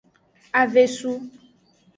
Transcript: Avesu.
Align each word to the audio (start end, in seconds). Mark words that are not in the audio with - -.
Avesu. 0.61 1.13